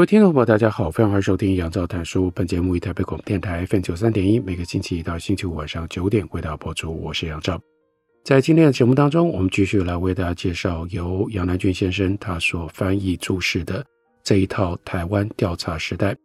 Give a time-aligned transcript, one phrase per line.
[0.00, 2.30] 各位听众朋友，大家好，非常欢迎收听杨照谈书。
[2.30, 6.90] 本节目以台北广播电台 FM 九三点一，每个星期一到星期五晚上九点为大家播出。
[7.02, 7.60] 我是杨照。
[8.24, 13.84] 在今天的节目当中，我们继续来为大家介绍由杨南郡先生他所翻译注释的
[14.24, 16.16] 这一套台湾调查时代，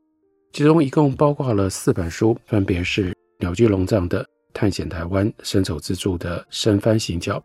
[0.54, 7.40] 其中一共包括了四本书，分别是鸟居龙藏的《探险台湾》、伸手自助的《深翻行脚》，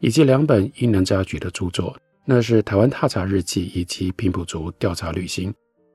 [0.00, 5.52] 以及两本伊能嘉矩的著作，那是《台湾踏查日记》以及《平埔族调查旅行》。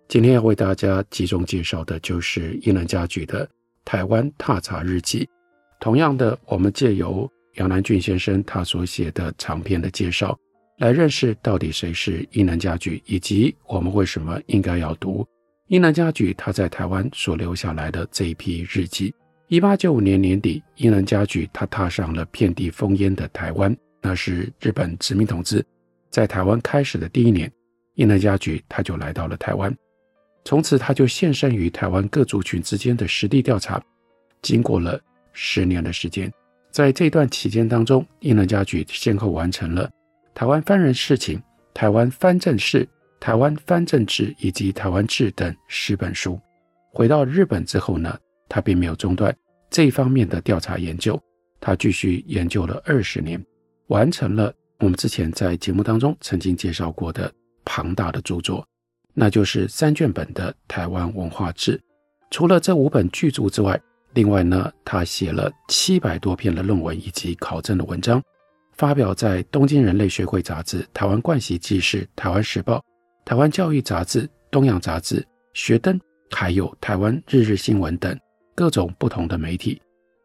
[0.09, 3.45] 今天要为大家集中介绍的就是伊能嘉矩的
[3.85, 5.23] 《台湾踏查日记》。
[5.79, 10.35] 同样的，我们借由杨南郡先生他所写的长篇的介绍，
[10.79, 15.23] 来认识到底谁是伊能嘉矩，以及我们为什么应该要读
[15.67, 19.13] 伊能嘉矩他在台湾所留下来的这一批日记。
[19.47, 25.63] 一八九五年年底，伊能嘉矩他踏上了遍地烽烟的台湾，那是日本殖民统治
[26.09, 27.51] 在台湾开始的第一年，
[27.93, 29.71] 伊能嘉矩他就来到了台湾。
[30.45, 33.81] 从此，他就献身于台湾各族群之间的实地调查。
[34.41, 34.99] 经过了
[35.33, 36.31] 十年的时间，
[36.71, 39.87] 在这段期间当中，伊能嘉矩先后完成了
[40.33, 41.37] 《台湾番人事情》
[41.73, 42.79] 《台湾番政事》
[43.19, 46.39] 《台湾番政志》以及《台湾志》等十本书。
[46.91, 48.17] 回到日本之后呢，
[48.47, 49.35] 他并没有中断
[49.69, 51.21] 这一方面的调查研究，
[51.59, 53.43] 他继续研究了二十年，
[53.87, 57.31] 完成了我们之前在节目当中曾经介绍过的
[57.65, 58.65] 庞大的著作。
[59.13, 61.77] 那就是三卷本的《台湾文化志》。
[62.31, 63.79] 除了这五本巨著之外，
[64.13, 68.21] 另外呢，他写了七百多篇的论文以及考证的文章，
[68.73, 72.77] 发表在《东京人类学会杂志》、《台湾盥洗纪事》、《台湾时报》、
[73.25, 75.15] 《台湾教育杂志》、《东洋杂志》、
[75.53, 75.99] 《学灯》，
[76.31, 78.17] 还有《台湾日日新闻》等
[78.55, 79.81] 各种不同的媒体。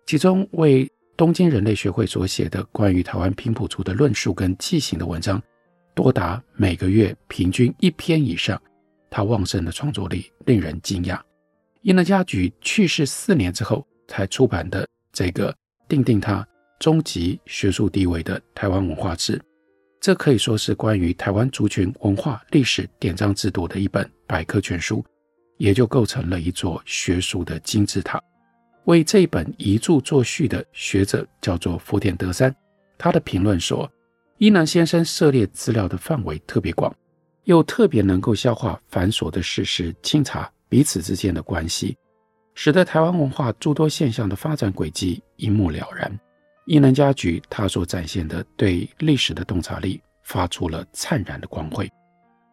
[0.06, 5.42] 其中，为东京人类学会所写的关于台湾平埔族的论述跟记行的文章，
[5.94, 8.60] 多达每个月平均一篇以上。
[9.14, 11.20] 他旺盛的创作力令人惊讶。
[11.82, 15.54] 伊能嘉矩去世四年之后才出版的这个
[15.88, 16.44] 奠定他
[16.80, 19.38] 终极学术地位的《台湾文化志》，
[20.00, 25.04] 这可以说是关于台湾族群文化历史典章制度的一本百科全书，
[25.58, 28.20] 也就构成了一座学术的金字塔。
[28.86, 32.52] 为这本遗著作序的学者叫做福田德三，
[32.98, 33.88] 他的评论说：
[34.38, 36.92] 伊能先生涉猎资料的范围特别广。
[37.44, 41.96] 又特别能够消化繁琐的事实，清查彼此之间的关系，
[42.54, 46.18] 使得台湾文化诸多现象的发展轨迹一目了然。
[46.66, 51.90] 伊能嘉矩他所展现的对历史的洞察力，发出了灿然的光辉。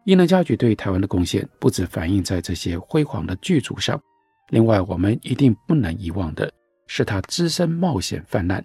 [0.04, 3.98] 伊能嘉矩对台湾的贡献，不止反映在这些辉煌的剧组上，
[4.50, 6.52] 另外我们一定不能遗忘的
[6.86, 8.62] 是他只身冒险泛滥，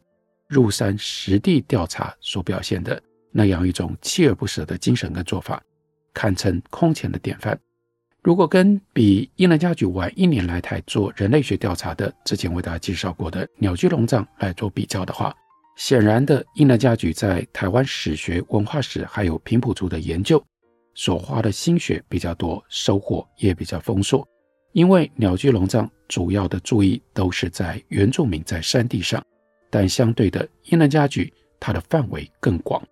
[0.49, 3.01] 入山实地调查所表现的
[3.31, 5.63] 那样一种锲而不舍的精神跟做法。
[6.17, 7.55] 堪称空前的典范。
[8.23, 15.31] 如果跟比英伦家具晚一年来台做人类学调查的之前为大家介绍过的鸟居龙藏来做比较的话，
[15.75, 20.43] 显然的，英伦家具在台湾史学、文化史还有平埔族的研究
[20.95, 24.27] 所花的心血比较多，收获也比较丰硕。
[24.71, 29.23] 因为鸟居龙藏主要的注意都是在原住民在山地上，
[29.69, 32.83] 但相对的，英伦家具它的范围更广。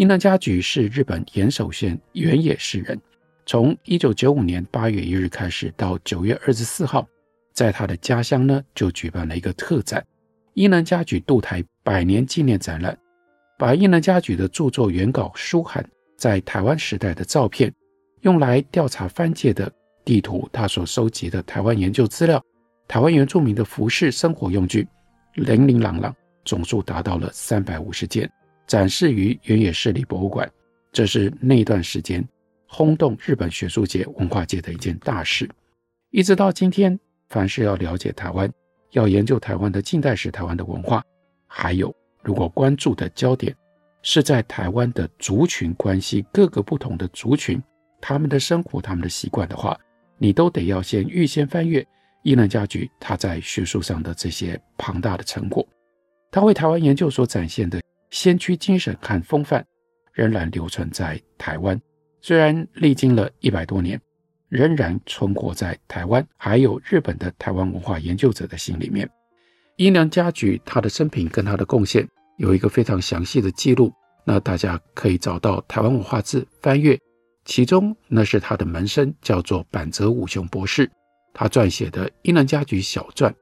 [0.00, 2.98] 伊能家举是日本岩手县原野市人，
[3.44, 7.06] 从一九九五年八月一日开始到九月二十四号，
[7.52, 10.02] 在他的家乡呢就举办了一个特展——
[10.56, 12.96] 伊能家举渡台百年纪念展览，
[13.58, 15.86] 把伊能家举的著作原稿书函
[16.16, 17.70] 在台湾时代的照片，
[18.22, 19.70] 用来调查番界的
[20.02, 22.42] 地图，他所收集的台湾研究资料，
[22.88, 24.88] 台湾原住民的服饰生活用具，
[25.34, 26.16] 零零琅琅，
[26.46, 28.26] 总数达到了三百五十件。
[28.70, 30.48] 展示于原野市立博物馆，
[30.92, 32.24] 这是那段时间
[32.68, 35.50] 轰动日本学术界、文化界的一件大事。
[36.10, 36.96] 一直到今天，
[37.30, 38.48] 凡是要了解台湾、
[38.92, 41.02] 要研究台湾的近代史、台湾的文化，
[41.48, 43.52] 还有如果关注的焦点
[44.02, 47.60] 是在台湾的族群关系、各个不同的族群
[48.00, 49.76] 他们的生活、他们的习惯的话，
[50.16, 51.84] 你都得要先预先翻阅
[52.22, 55.66] 伊能嘉矩他在学术上的这些庞大的成果，
[56.30, 57.80] 他为台湾研究所展现的。
[58.10, 59.64] 先驱精神和风范，
[60.12, 61.80] 仍然留存在台湾。
[62.20, 64.00] 虽然历经了一百多年，
[64.48, 69.08] 仍然存活在台湾，还有日本的台湾文化研究者的心里面。
[69.76, 73.90] 伊能家矩他的生平跟他的贡献有一个非常详细的记录，
[74.26, 76.98] 那大家可以找到台湾文化志翻阅，
[77.46, 80.90] 其中那是他的门生，叫做坂泽武雄博士，
[81.32, 83.32] 他撰写的《伊能家矩小传》。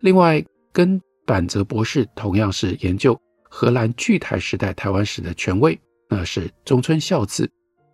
[0.00, 5.78] 另外，跟坂泽博士同样是研究荷兰巨台时代台湾史的权威，
[6.08, 7.50] 那是中村孝次。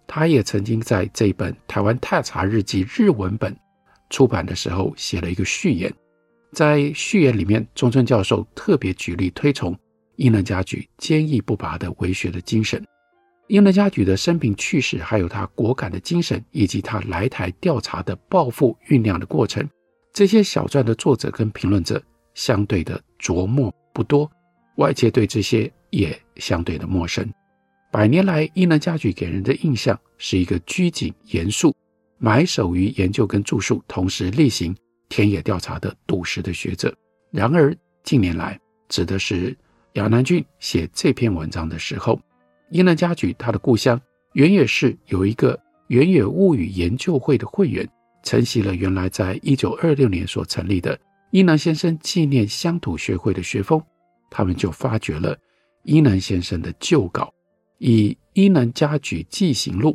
[0.07, 3.57] 他也曾经在这本《台湾探查日记》日文本
[4.11, 5.91] 出版的时候写了一个序言，
[6.53, 9.75] 在序言里面，中村教授特别举例推崇
[10.17, 12.85] 伊能嘉矩坚毅不拔的为学的精神。
[13.49, 19.67] 伊能嘉矩的生平趣事，还有他果敢的精神，以及他来台调查的抱负酝酿的过程，
[20.13, 22.03] 这些小传的作者跟评论者
[22.35, 24.31] 相对的琢磨不多，
[24.77, 27.29] 外界对这些也相对的陌生。
[27.91, 31.75] 百年来，伊能嘉矩给人的印象是一个拘谨严肃、
[32.19, 34.75] 埋首于研究跟著述，同时例行
[35.09, 36.95] 田野调查的笃实的学者。
[37.31, 38.59] 然而，近年来，
[38.89, 39.55] 指的是
[39.93, 42.19] 杨南郡写这篇文章的时候，
[42.71, 44.01] 伊能嘉矩他的故乡
[44.33, 47.87] 原野市有一个原野物语研究会的会员，
[48.23, 50.99] 承袭了原来在一九二六年所成立的
[51.31, 53.83] 伊能先生纪念乡土学会的学风，
[54.33, 55.37] 他们就发掘了
[55.85, 57.33] 伊能先生的旧稿。
[57.77, 59.91] 以《伊能嘉矩纪行录》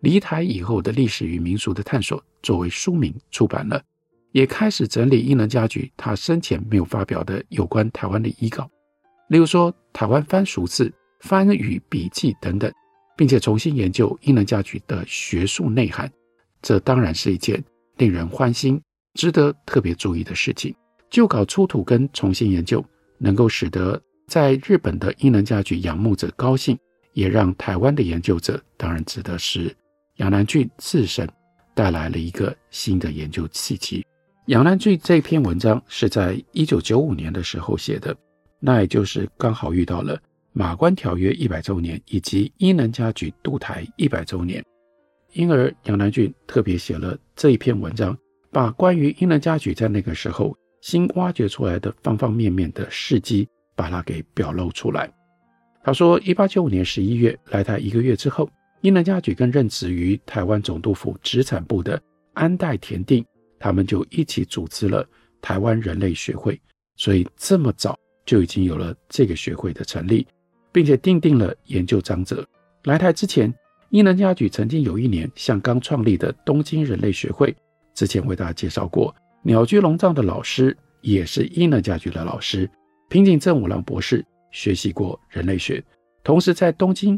[0.00, 3.82] 离台以后的历史与民俗的探索作为书名出版了，
[4.32, 8.70] 也开始整理伊能嘉矩他生前没有发表的有关台湾的遗稿，
[9.28, 12.70] 例如说台湾番俗字、番语笔记等等，
[13.16, 16.10] 并且重新研究伊能嘉矩的学术内涵。
[16.62, 17.62] 这当然是一件
[17.96, 18.78] 令人欢欣、
[19.14, 20.74] 值得特别注意的事情。
[21.08, 22.84] 旧稿出土跟重新研究，
[23.20, 26.76] 能够使得在日本的伊能嘉矩仰慕者高兴。
[27.12, 29.74] 也让台湾的研究者，当然指的是
[30.18, 31.28] 杨南郡自身，
[31.74, 34.06] 带来了一个新的研究契机。
[34.46, 38.16] 杨南郡这篇文章是在一九九五年的时候写的，
[38.60, 40.16] 那也就是刚好遇到了
[40.52, 44.64] 马关条约一百周年以及伊能家矩渡台一百周年，
[45.32, 48.16] 因而杨南郡特别写了这一篇文章，
[48.52, 55.10] 把关于伊能家矩在那个时候新挖掘出来的方方面面的事迹，把它给表露出来。
[55.82, 58.48] 他说，一八九五年十一月来台一个月之后，
[58.80, 62.00] 伊能嘉矩跟任职于台湾总督府殖产部的
[62.34, 63.24] 安代田定，
[63.58, 65.06] 他们就一起组织了
[65.40, 66.60] 台湾人类学会。
[66.96, 70.26] 所以这么早就已经有了这个学会的成立，
[70.70, 72.46] 并且订定了研究章则。
[72.84, 73.52] 来台之前，
[73.88, 77.56] 伊能嘉矩曾经有一年向刚创立的东京人类学会，
[77.94, 82.70] 之前为大家介绍过，鸟居龙藏的老师也是伊能嘉矩的老师，
[83.08, 84.24] 平井正五郎博士。
[84.52, 85.80] 学习过人类学，
[86.24, 87.16] 同时在东京，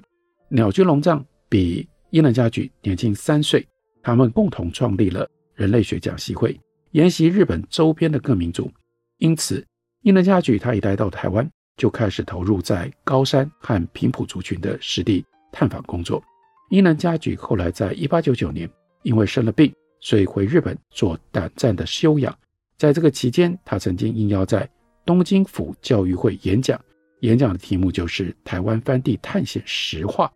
[0.50, 3.66] 鸟居龙藏比伊能嘉矩年近三岁，
[4.02, 6.60] 他们共同创立了人类学讲习会，
[6.90, 8.70] 研习日本周边的各民族。
[9.16, 9.66] 因此，
[10.02, 16.22] 伊能嘉矩他一来到台湾，就开始投入在高山和平埔族群的实地探访工作。
[16.68, 18.68] 伊能嘉矩后来在一八九九年
[19.04, 22.36] 因为生了病，所以回日本做短暂的休养。
[22.76, 24.68] 在这个期间，他曾经应邀在
[25.06, 26.78] 东京府教育会演讲。
[27.20, 30.30] 演讲的题目就是台湾番地探险实话，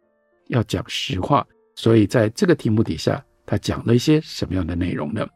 [0.47, 1.45] 要讲实话，
[1.75, 5.27] 所以在这个题目底下，他讲了一些什么样的内容呢？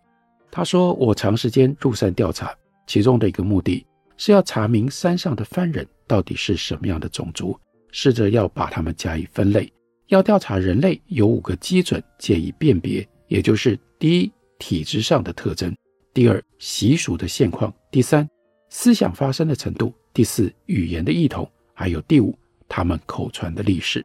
[0.52, 2.54] 他说：“我长时间入山调查，
[2.86, 3.84] 其中的一个目的
[4.16, 7.58] 是要查明山上的番人到底是什么样的种族，
[7.90, 9.72] 试着要把他们加以分类。
[10.06, 15.70] 要调查人类有五个基准借以辨别，也就是第一，体质上的特征；
[16.14, 18.26] 第二，习俗的现况；第三，
[18.70, 22.34] 思想发生的程度。”第四，语言的异同，还有第五，
[22.66, 24.02] 他们口传的历史。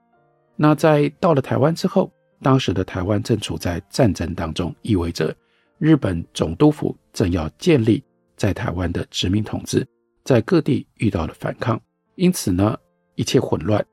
[0.58, 2.12] 那在到了台湾之后，
[2.42, 5.34] 当时的台湾正处在战争当中，意味着
[5.78, 8.04] 日本总督府正要建立
[8.36, 9.88] 在台湾的殖民统治，
[10.26, 11.82] 在各地遇到了反抗，
[12.16, 12.78] 因此呢，
[13.16, 13.84] 一切混乱，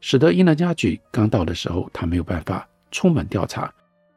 [0.00, 3.72] 使得伊能嘉矩刚到的时候，他没有办法出门调查。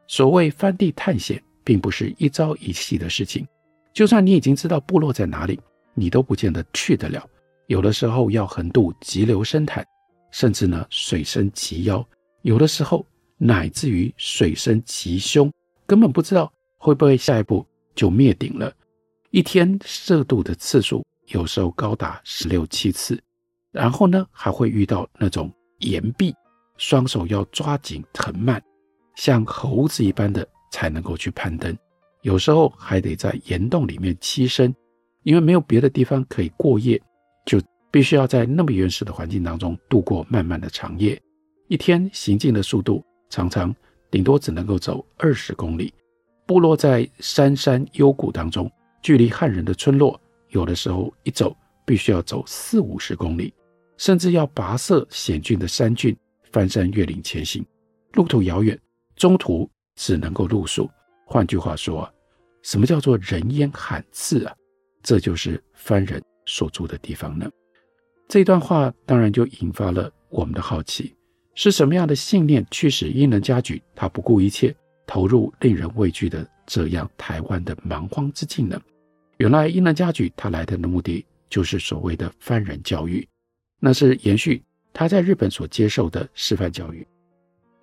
[0.06, 3.46] 所谓翻地探险，并不是一朝一夕的事情，
[3.92, 5.58] 就算你已经知道部落在哪里，
[5.94, 7.28] 你都不见得去得了。
[7.66, 9.84] 有的时候要横渡急流深潭，
[10.30, 12.00] 甚至呢水深及腰；
[12.42, 13.04] 有的时候
[13.36, 15.52] 乃至于水深及胸，
[15.86, 18.72] 根本不知道会不会下一步就灭顶了。
[19.30, 23.20] 一天涉渡的次数有时候高达十六七次，
[23.72, 26.32] 然后呢还会遇到那种岩壁，
[26.76, 28.62] 双手要抓紧藤蔓，
[29.16, 31.76] 像猴子一般的才能够去攀登。
[32.22, 34.74] 有时候还得在岩洞里面栖身，
[35.24, 37.00] 因为没有别的地方可以过夜。
[37.44, 41.16] 就必须要在那么原始的环境当中度过漫漫的长夜，
[41.68, 43.72] 一天行进的速度常常
[44.10, 45.94] 顶多只能够走二十公里。
[46.44, 48.68] 部落在山山幽谷当中，
[49.00, 53.54] 距离汉人的村落，有的时候一走必须要走四五十公里，
[53.96, 56.16] 甚至要跋涉险峻的山峻，
[56.50, 57.64] 翻山越岭前行，
[58.14, 58.76] 路途遥远，
[59.16, 60.88] 中途只能够露宿。
[61.24, 62.08] 换句话说，
[62.62, 64.54] 什么叫做人烟罕至啊？
[65.02, 67.50] 这就是番人所住的地方呢。
[68.28, 71.14] 这段话当然就引发了我们的好奇：
[71.54, 74.74] 是什么样的信念驱使英能嘉矩他不顾一切？
[75.06, 78.80] 投入令人畏惧的这样台湾的蛮荒之境呢？
[79.36, 83.26] 原来英能嘉矩他来的目的就是所谓的番人教育，
[83.78, 87.06] 那是延续他在日本所接受的师范教育。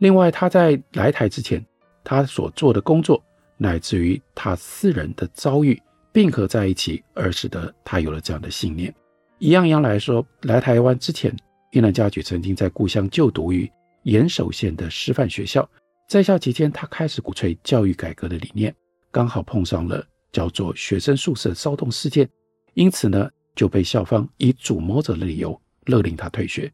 [0.03, 1.65] 另外，他在来台之前，
[2.03, 3.24] 他所做的工作，
[3.55, 5.81] 乃至于他私人的遭遇
[6.12, 8.93] 并合在一起，而使得他有了这样的信念。
[9.39, 11.33] 一样一样来说，来台湾之前，
[11.72, 15.65] 伊能嘉矩曾经在故乡就读于岩手县的师范学校。
[16.10, 18.75] 在校期间，他开始鼓吹教育改革的理念，
[19.10, 22.29] 刚好碰上了叫做学生宿舍骚动事件，
[22.74, 26.69] 因此呢，就被校方以主谋者的理由勒令他退学。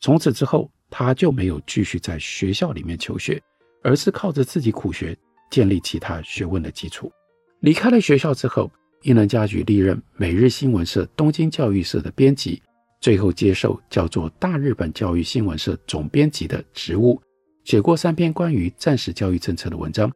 [0.00, 3.42] 从此之后，他就没有继续在学校里面求学，
[3.82, 5.16] 而是靠着自己苦学
[5.50, 7.10] 建立其他学问的基础。
[7.58, 8.70] 离开了学校之后，
[9.02, 12.62] 伊能嘉矩历任每日新闻社、东京教育社的编辑，
[13.00, 17.20] 最后接受叫做大日本教育新闻社总编辑的职务。
[17.64, 20.08] 写过三篇关于战时教育政策的文章，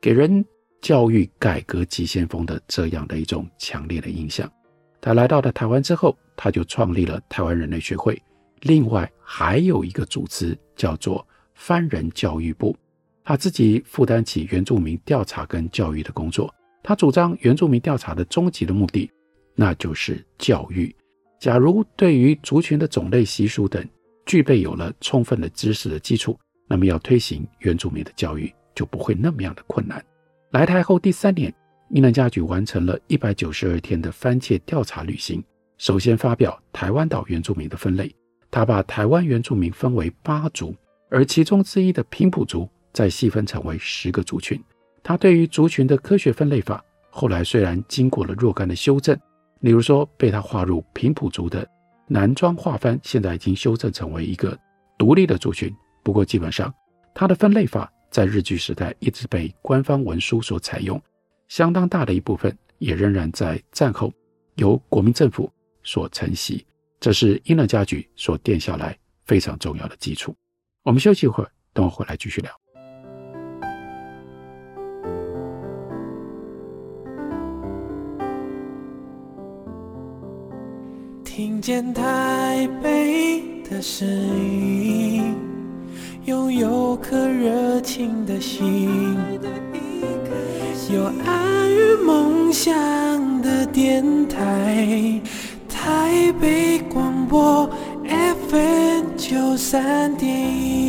[0.00, 0.44] 给人
[0.80, 4.48] 教育改革急先锋的这样的一种强烈的印象。
[5.00, 8.16] 他来到了台湾之后，他就创立了台湾人类学会，
[8.62, 12.76] 另外还有一个组织叫做番人教育部。
[13.22, 16.52] 他自己负担起原住民调查跟教育的工作。
[16.82, 19.08] 他主张原住民调查的终极的目的，
[19.54, 20.92] 那就是教育。
[21.38, 23.86] 假如对于族群的种类、习俗等
[24.26, 26.38] 具备有了充分的知识的基础。
[26.68, 30.02] 那么要推行原住民的教育就不会那么样的困难。
[30.52, 31.52] 来台后第三年，
[31.90, 35.44] 英能嘉矩完成了一百九十二天的番界调查旅行，
[35.76, 38.10] 首先发表台湾岛原住民的分类。
[38.52, 40.76] 他把台湾原住民分为八族，
[41.08, 44.62] 而其中之一的平埔族再细分成为十个族群。
[45.02, 49.18] 他对于族群的科学分类法，后来虽然经过了若干的修正，
[49.60, 51.66] 例如说被他划入平埔族的
[52.06, 54.56] 南庄话番，现在已经修正成为一个
[54.98, 55.74] 独立的族群。
[56.02, 56.72] 不过，基本上，
[57.14, 61.00] 他的分类法在日据时代一直被官方文书所采用，
[61.48, 64.12] 相当大的一部分也仍然在战后
[64.56, 65.50] 由国民政府
[65.82, 66.66] 所承袭。
[67.02, 70.32] 这是英能嘉矩所奠下来非常重要的基础。
[70.84, 72.52] 我们休息一会儿，等我回来继续聊。
[81.24, 85.34] 听见台北的声音。
[86.26, 89.16] 拥有颗热情的心，
[90.94, 95.20] 有爱与梦想的电台，
[95.68, 96.78] 台北
[97.32, 97.66] 我
[98.04, 100.81] FM 九三点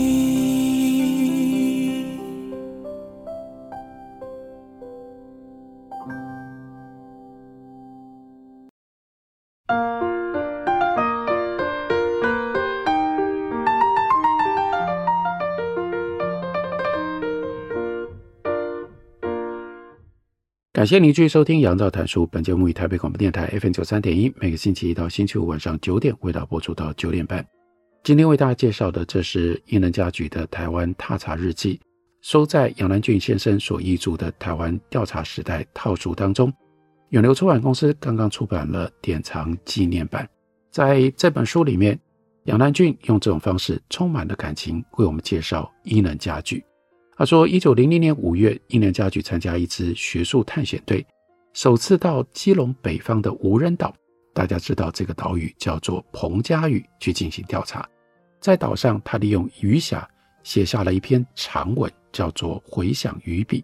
[20.84, 22.24] 感谢您继续收听《杨照谈书》。
[22.30, 27.42] 本节目以台北广播电台 FM 九三点一，每个星期一到星期五晚上九点为大家播出到九点半。
[28.04, 31.80] 今天为大家介绍的，这是伊能嘉矩的台湾踏查日记，
[32.22, 36.52] 收在杨南郡先生所译著的《台湾调查时代》套书当中。
[37.12, 40.28] 永流出版公司刚刚出版了典藏纪念版。
[40.70, 41.98] 在这本书里面，
[42.44, 46.62] 杨南郡用这种方式充满了感情，为我们介绍伊能嘉矩。
[47.24, 51.08] 他说，一九零零年五月，英能嘉矩参加一支学术探险队，
[51.54, 53.96] 首次到基隆北方的无人岛。
[54.34, 57.88] 大家知道这个岛屿叫做彭佳屿，去进行调查。
[58.42, 60.04] 在岛上，他利用鱼匣
[60.44, 63.62] 写下了一篇长文，叫做《回响鱼笔》。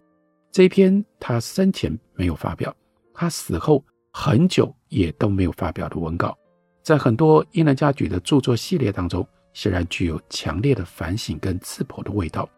[0.53, 2.73] 这一篇他生前没有发表，
[3.13, 6.33] 他死后很久也都没有发表的文稿，
[6.81, 12.49] 在很多英能嘉矩的著作系列当中，显然具有强烈的反省跟刺破的味道。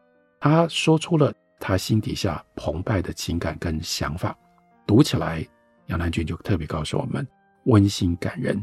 [0.41, 4.35] 他说出了他心底下澎湃的情感跟想法，
[4.87, 5.47] 读起来，
[5.85, 7.25] 杨南俊就特别告诉我们
[7.65, 8.59] 温馨感人。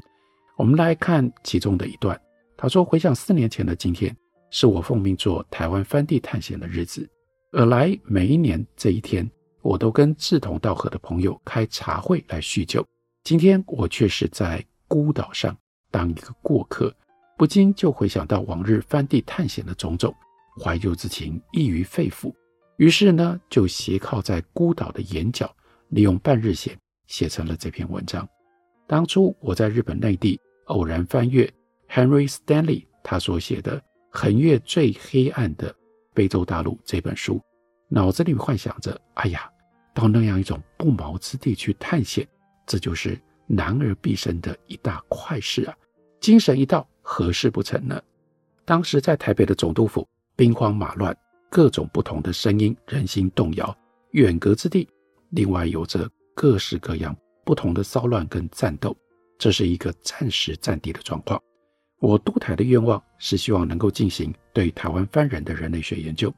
[0.56, 2.20] 我们来看其中的一段，
[2.56, 4.14] 他说：“回想四年前的今天，
[4.50, 7.08] 是我奉命做台湾番地探险的日子，
[7.52, 9.30] 而来每一年这一天，
[9.62, 12.84] 我都跟志同道合的朋友开茶会来叙旧。
[13.22, 15.56] 今天我却是在孤岛上
[15.92, 16.92] 当一个过客，
[17.36, 20.12] 不禁就回想到往日番地探险的种种，
[20.58, 22.32] 怀旧之情溢于肺腑。
[22.76, 25.54] 于是呢，就斜靠在孤岛的岩角，
[25.88, 28.28] 利用半日闲写成了这篇文章。
[28.86, 31.52] 当初我在日本内地偶然翻阅
[31.88, 33.78] Henry Stanley 他所写的
[34.10, 35.74] 《横越最黑暗的
[36.14, 37.40] 非洲大陆》这本书，
[37.88, 39.50] 脑子里幻想着：哎呀，
[39.94, 42.26] 到那样一种不毛之地去探险，
[42.66, 45.76] 这就是男儿毕生的一大快事啊！
[46.20, 48.00] 精神一到，何事不成呢？
[48.64, 50.06] 当时在台北的总督府，
[50.38, 51.12] 兵荒马乱，
[51.50, 53.76] 各种不同的声音，人心动摇，
[54.12, 54.88] 远隔之地，
[55.30, 57.14] 另外有着各式各样
[57.44, 58.96] 不同的骚乱跟战斗，
[59.36, 61.42] 这是一个战时战地的状况。
[61.98, 66.32] 我督台的愿望是希望能够进行对台湾番人的人类学研究，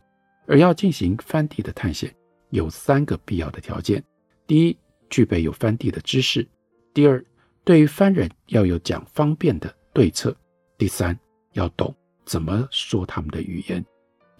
[0.46, 2.10] 而要进行番地的探险，
[2.48, 4.02] 有三个必要的条件：
[4.46, 4.74] 第一，
[5.10, 6.42] 具备有番地的知识；
[6.94, 7.22] 第二，
[7.64, 10.30] 对于番人要有讲方便的对策；
[10.78, 11.14] 第三，
[11.52, 13.84] 要懂怎么说他们的语言。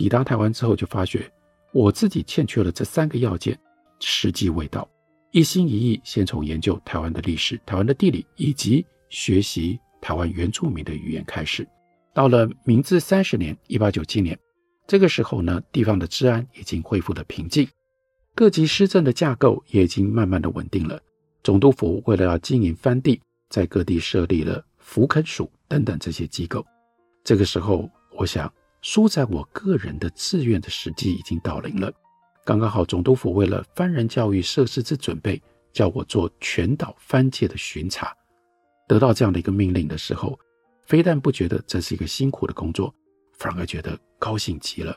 [0.00, 1.30] 抵达台湾之后，就发觉
[1.74, 3.60] 我自己欠缺了这三个要件，
[3.98, 4.88] 时机未到，
[5.30, 9.78] 一心一意先从研究台湾的历史、台湾的地理以及学习。
[10.00, 11.68] 台湾原住民的语言开始，
[12.14, 14.34] 到了明治三十年（一八九七年），
[14.88, 17.68] 这个时候呢，地方的治安已经恢复了平静，
[18.34, 20.98] 各级施政的架构也已经慢慢的稳定了。
[21.42, 26.64] 总督府为了要经营番地，在各地设立了福垦署等等这些机构。
[27.22, 28.50] 这个时候，我想，
[28.82, 31.92] 输在我个人的志愿的时机已经到临了。
[32.44, 35.40] 刚刚好，总督府为了番人教育设施之准备，
[35.72, 38.14] 叫我做全岛番界的巡查。
[38.88, 40.38] 得到这样的一个命令的时候，
[40.86, 42.92] 非但不觉得这是一个辛苦的工作，
[43.38, 44.96] 反而觉得高兴极了。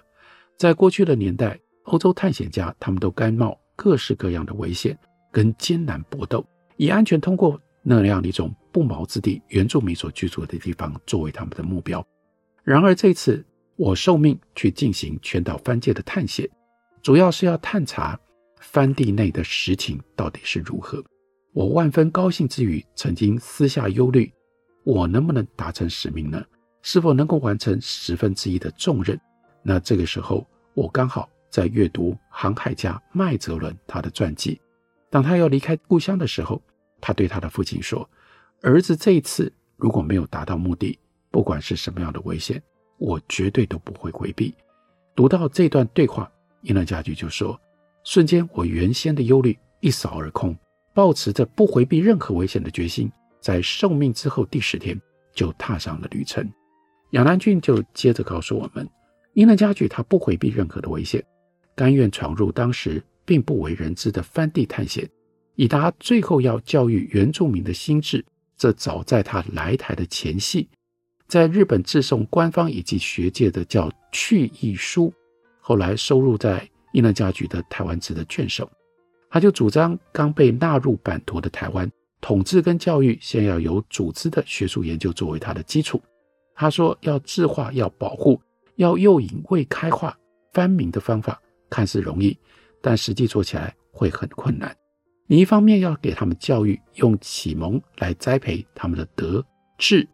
[0.58, 4.98] 在过去的年代，欧洲探险家他们都甘冒各式各样的危险
[5.32, 6.44] 跟艰难搏斗，
[6.78, 12.04] 以安全通过那样的一种不毛之地、原住民所居住的地方作为他们的目标。
[12.64, 16.50] 然而这次我受命去进行全岛番界的探险，
[17.02, 18.20] 主要是要探查
[18.60, 21.04] 番地内的实情到底是如何。
[21.54, 24.32] 我万分高兴之余，曾经私下忧虑，
[24.84, 26.44] 我能不能达成使命呢？
[26.82, 29.20] 是否能够完成十分之一的重任？
[29.62, 34.60] 那这个时候，我刚好在阅读航海家麦哲伦他的传记。
[35.10, 36.62] 当他要离开故乡的时候，
[37.00, 38.10] 他对他的父亲说
[38.62, 40.98] ：“儿子，这一次如果没有达到目的，
[41.32, 42.62] 不管是什么样的危险，
[43.04, 44.56] 我绝对都不会回避。”
[45.14, 47.60] 读到这段对话，伊能嘉矩就说
[48.06, 50.56] ：“瞬间，我原先的忧虑一扫而空。”
[50.96, 53.12] 抱持着不回避任何危险的决心，
[53.42, 54.96] 在受命之后第十天
[55.34, 56.48] 就踏上了旅程。
[57.10, 58.88] 杨南俊就接着告诉我们，
[59.34, 61.24] 伊能嘉矩他不回避任何的危险，
[61.74, 65.10] 甘愿闯入当时并不为人知的番地探险，
[65.56, 68.24] 以达最后要教育原住民的心志。
[68.56, 70.70] 这早在他来台的前夕，
[71.28, 75.14] 在日本致送官方以及学界的叫去意书，
[75.60, 78.70] 后来收录在伊能嘉矩的台湾志的卷首。
[79.30, 86.00] 他就主张，刚被纳入版图的台湾，统治跟教育先要有组织的学术研究作为他的基础。
[86.54, 88.40] 他说，要智化，要保护，
[88.76, 90.16] 要诱引未开化
[90.54, 92.38] 番民的方法，看似容易，
[92.80, 94.76] 但实际做起来会很困难。
[95.26, 99.44] 你一方面要给他们教育，用启蒙来栽培他们的德
[99.80, 100.06] 智；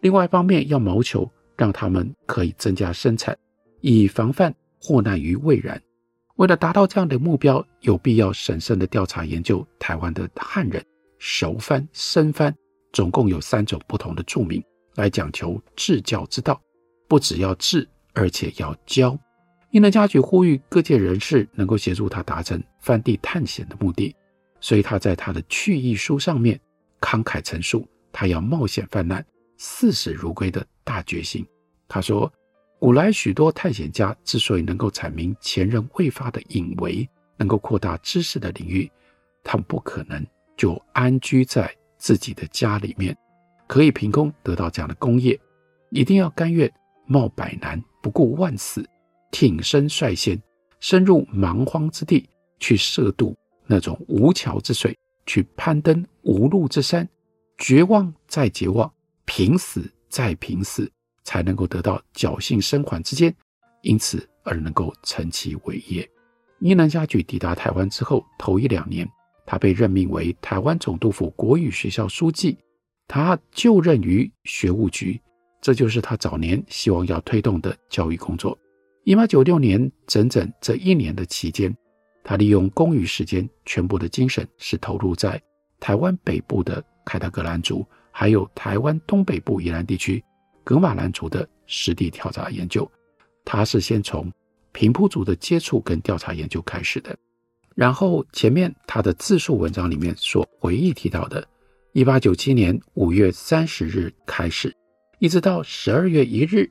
[0.00, 3.36] 另外一方面要谋求让他们可以增加生产，
[3.80, 5.80] 以防范祸难于未然。
[6.36, 10.84] 为了达到这样的目标，有必要审慎地调查研究台湾的汉人
[11.18, 12.54] 熟番、生番，
[12.92, 14.62] 总共有三种不同的住民，
[14.94, 16.60] 来讲求治教之道。
[17.08, 19.18] 不只要治，而且要教。
[19.70, 24.14] 伊能嘉举呼吁各界人士能够协助他达成番地探险的目的，
[24.60, 26.58] 所以他在他的去意书上面
[27.00, 29.24] 慷慨陈述他要冒险犯难、
[29.58, 31.46] 视死如归的大决心。
[31.86, 32.32] 他说。
[32.80, 38.88] 古来许多探险家之所以能够阐明前人未发的隐微，能够扩大知识的领域，
[39.42, 40.24] 他们不可能
[40.56, 43.18] 就安居在自己的家里面，
[43.66, 45.36] 可以凭空得到这样的功业，
[45.90, 46.72] 一定要甘愿
[47.04, 48.88] 冒百难，不顾万死，
[49.32, 50.40] 挺身率先，
[50.78, 57.08] 深入蛮荒之地，去涉渡那种无桥之水，去攀登无路之山，
[57.58, 58.88] 绝望再绝望，
[59.38, 60.90] 拼死再拼死。
[61.22, 63.32] 才能够得到侥幸生还之间，
[63.82, 66.08] 因此而能够成其伟业。
[66.58, 69.06] 伊能嘉矩抵达台湾之后，头一两年，
[69.44, 72.56] 他被任命为台湾总督府国语学校书记，
[73.06, 75.20] 他就任于学务局，
[75.60, 78.58] 这就是他早年希望要推动的教育工作。
[79.04, 81.76] 一八九六年，整整这一年的期间，
[82.24, 85.38] 他利用空余时间，全部的精神是投入在
[85.78, 87.86] 台湾北部的凯达格兰族，
[88.18, 90.20] 还有台湾东北部宜兰地区。
[90.64, 92.90] 格马兰族的实地调查研究。
[93.44, 94.28] 他是先从
[94.72, 97.16] 平埔族的接触跟调查研究开始的，
[97.76, 101.46] 然后前面他的自述文章里面所回忆提到的，
[101.92, 104.74] 一八九七年五月三十日开始，
[105.20, 106.68] 一直到十二月一日，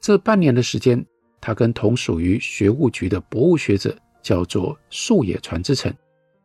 [0.00, 1.04] 这半年的时间，
[1.42, 5.92] 他跟同属于学务局的博物学者叫做树野传之丞，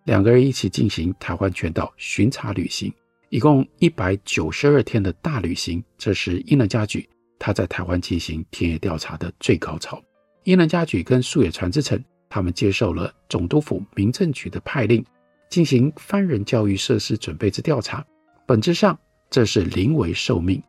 [0.03, 2.93] 两个人一起进行台湾全岛巡查旅行，
[3.31, 5.81] 一共一百九十二天的大旅行。
[5.97, 10.03] 这是伊能嘉矩他在台湾进行田野调查的最高潮。
[10.43, 11.97] 伊能嘉矩跟素野传之丞，
[12.29, 15.03] 他们接受了总督府民政局的派令，
[15.49, 18.05] 进行番人教育设施准备之调查。
[18.45, 20.61] 本质上，这是临危受命。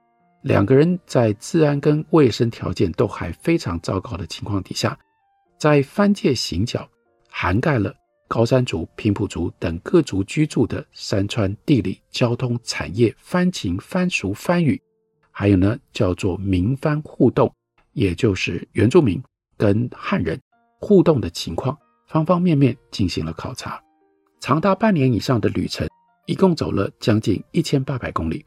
[0.42, 4.96] 两个人在治安跟卫生条件都还非常糟糕的情况底下，
[5.58, 6.88] 在番界行脚，
[7.28, 7.92] 涵盖了
[8.32, 14.80] 高山族、平埔族等各族居住的山川、地理、交通、产业、番情、番俗、番语，
[15.30, 17.54] 还有呢叫做民番互动，
[17.92, 19.22] 也就是原住民
[19.58, 20.40] 跟汉人
[20.80, 21.76] 互动的情况，
[22.08, 23.78] 方方面面进行了考察，
[24.40, 25.86] 长达半年以上的旅程，
[26.24, 28.42] 一共走了将近一千八百公里。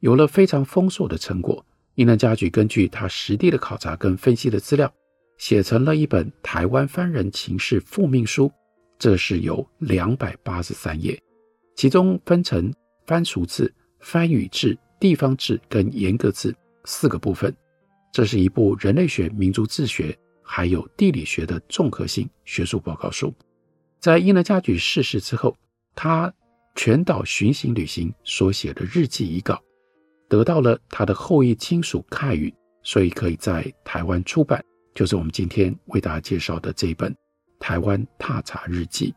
[0.00, 4.92] 有了非常丰硕的成果，伊能嘉矩根据他实地的考察跟分析的资料，
[5.38, 8.48] 写成了一本《台湾番人情事复命书》，
[9.00, 11.18] 这是有两百八十三页，
[11.74, 12.70] 其中分成
[13.06, 17.56] 番俗志、番语志、地方志跟沿革志四个部分。
[18.12, 23.32] 这是一部人类学、民族志学还有地理学的综合性学术报告书。
[23.98, 25.56] 在伊能嘉矩逝世之后，
[25.94, 26.30] 他
[26.76, 29.58] 全岛巡行旅行所写的日记遗稿。
[30.28, 34.62] 得到了他的后裔亲属看允，所以可以在台湾出版，
[34.94, 37.10] 就是我们今天为大家介绍的这一本
[37.60, 39.12] 《台湾踏查日记》。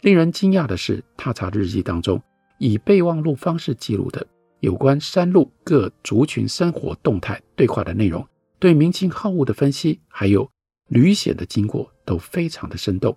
[0.00, 2.20] 令人惊讶的是，踏查日记当中
[2.58, 4.26] 以备忘录方式记录的
[4.58, 8.26] 有关山路各族群生活动态对话的内容，
[8.58, 10.50] 对民情好恶的分析，还有
[10.88, 13.16] 旅险的经过都非常的生动。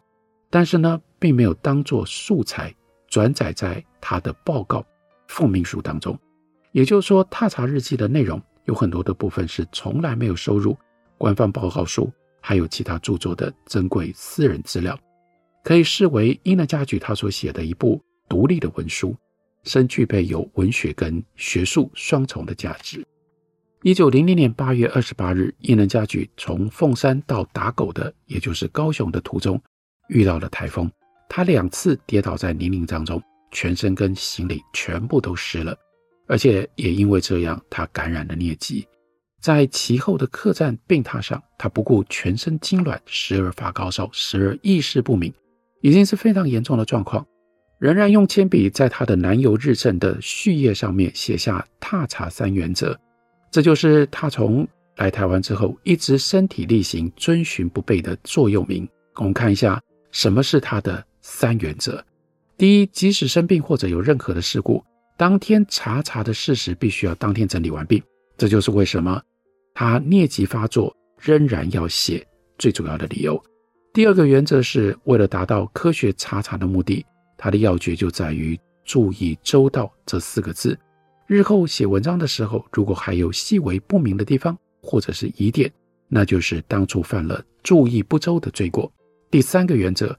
[0.52, 2.74] 但是呢，并没有当作素材
[3.08, 4.86] 转载在他的报告
[5.28, 6.18] 复命书当中。
[6.72, 10.78] 也就是说，踏查日记的内容有很多的部分是从来没有收入
[11.18, 12.12] 官方报告书，
[12.48, 14.96] 还有其他著作的珍贵私人资料，
[15.64, 19.16] 可以视为伊能嘉矩他所写的一部独立的文书，
[19.64, 23.04] 深具备有文学跟学术双重的价值。
[23.82, 29.60] 一九零零年八月二十八日，伊能嘉矩从凤山到打狗的，也就是高雄的途中，
[30.10, 30.88] 遇到了台风，
[31.28, 35.76] 他两次跌倒在泥泞当中，全身跟行李全部都湿了。
[36.28, 38.88] 而且也因为这样，他感染了疟疾。
[39.46, 45.32] 在其后的客栈病榻上，他不顾全身痉挛，时而发高烧，时而意识不明，
[45.82, 47.24] 已经是非常严重的状况。
[47.78, 53.00] 仍然用铅笔在他的南游日志的序页上面写下“踏查三原则”，
[53.52, 58.90] 这就是他从来台湾之后一直身体力行、遵循不悖的座右铭。
[59.18, 59.80] 我们看一下
[60.10, 62.04] 什么是他的三原则：
[62.58, 64.84] 第一，即使生病或者有任何的事故。
[65.16, 68.02] 当天查查的事实必须要当天整理完毕，
[68.40, 69.22] 这就是为什么
[69.76, 72.26] 他疟疾发作仍然要写
[72.58, 73.40] 最主要的理由。
[73.94, 77.06] 第二个原则是为了达到科学查查的目的，
[77.38, 80.76] 他的要诀就在于注意周到这四个字。
[81.28, 85.72] 日后写文章的时候，如果还有细微不明的地方或者是疑点，
[86.08, 88.92] 那就是当初犯了注意不周的罪过。
[89.30, 90.18] 第三个原则，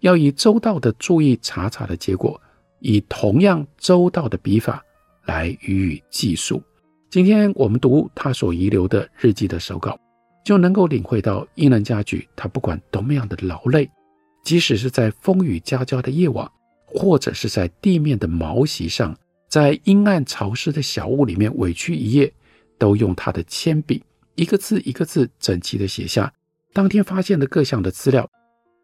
[0.00, 2.40] 要以周到的注意查查的结果。
[2.80, 4.80] 以同样周到的笔法
[5.24, 6.62] 来予以记述。
[7.10, 9.98] 今天我们读他所遗留的日记的手稿，
[10.44, 13.88] 就能够领会到伊能嘉矩他不管多么样的劳累，
[14.44, 16.46] 即使是在风雨交加的夜晚，
[16.84, 19.16] 或者是在地面的毛席上，
[19.48, 22.30] 在阴暗潮湿的小屋里面委屈一夜，
[22.76, 24.02] 都用他的铅笔
[24.34, 26.30] 一个字一个字整齐地写下
[26.74, 28.28] 当天发现的各项的资料。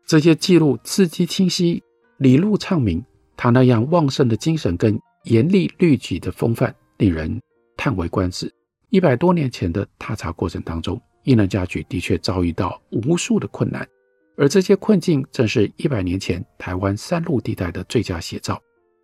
[0.07, 1.83] 这些记录字迹清晰，
[2.17, 3.05] 理路畅明。
[3.37, 7.39] 他那样旺盛的精神跟严厉律己的风范，令人
[7.77, 8.53] 叹为观止。
[8.91, 13.87] 一百多年前的踏查过程当中，伊能嘉矩的确遭遇到无数的困难，
[14.37, 18.61] 而这些困境正是一百年前台湾山路地带的最佳写照。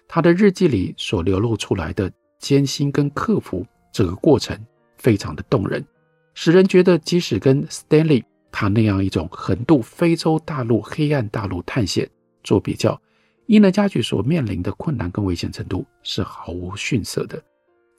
[0.07, 4.59] 他的日记里所流露出来的艰辛跟克服，这个过程
[4.97, 5.85] 非常的动人，
[6.35, 12.09] 使人觉得即使跟 Stanley 他那样一种横渡非洲大陆黑暗大陆探险
[12.43, 13.01] 做比较。
[13.47, 17.43] 伊能嘉矩所面临的困难跟危险程度是毫无逊色的。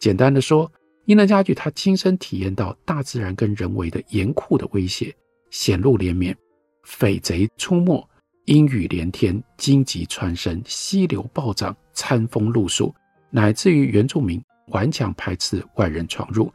[0.02, 0.70] 简单的说，
[1.06, 5.16] 伊能家具他亲身体验到大自然跟人为的严酷的威胁，
[5.52, 6.36] 险路连绵，
[6.84, 8.04] 匪贼出没，
[8.46, 12.92] 阴雨连天，荆棘穿身，溪流暴涨，餐风露宿，
[13.30, 16.52] 乃至于原住民顽强排斥外人闯入。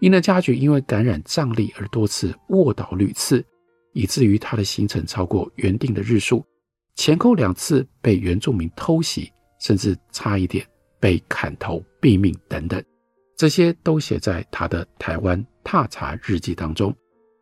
[0.00, 3.44] 因的家具因为感染瘴疠而多次卧倒屡次，
[3.92, 6.42] 以至于他的行程超过原定的日数，
[6.94, 9.30] 前后两次被原住民偷袭，
[9.60, 10.66] 甚至差一点
[11.00, 12.82] 被砍头毙命等等，
[13.36, 16.94] 这些都写在他的台湾踏查日记当中。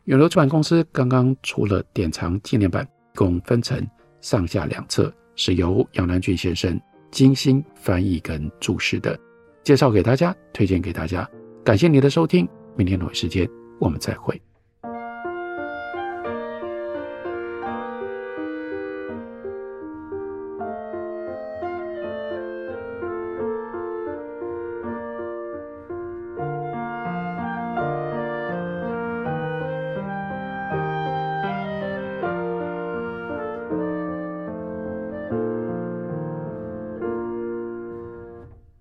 [0.04, 3.86] 永流出版公司刚刚出了典藏纪念版，共分成
[4.20, 6.78] 上下两册，是由杨南郡先生
[7.10, 9.18] 精心翻译跟注释的，
[9.62, 11.28] 介绍给大家，推荐给大家。
[11.64, 13.48] 感谢您的收听，明天同一时间
[13.80, 14.38] 我们再会。